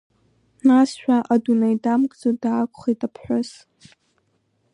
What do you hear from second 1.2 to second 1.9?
адунеи